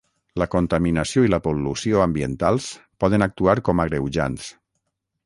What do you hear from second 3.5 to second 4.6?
com agreujants.